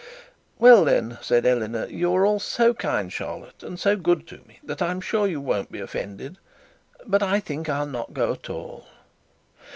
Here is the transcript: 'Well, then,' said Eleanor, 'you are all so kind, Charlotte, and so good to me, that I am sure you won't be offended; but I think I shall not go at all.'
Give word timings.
'Well, 0.57 0.83
then,' 0.83 1.19
said 1.21 1.45
Eleanor, 1.45 1.85
'you 1.85 2.11
are 2.15 2.25
all 2.25 2.39
so 2.39 2.73
kind, 2.73 3.13
Charlotte, 3.13 3.61
and 3.61 3.79
so 3.79 3.95
good 3.95 4.25
to 4.29 4.37
me, 4.47 4.57
that 4.63 4.81
I 4.81 4.89
am 4.89 4.99
sure 4.99 5.27
you 5.27 5.39
won't 5.39 5.71
be 5.71 5.79
offended; 5.79 6.39
but 7.05 7.21
I 7.21 7.39
think 7.39 7.69
I 7.69 7.77
shall 7.81 7.85
not 7.85 8.13
go 8.15 8.33
at 8.33 8.49
all.' 8.49 8.87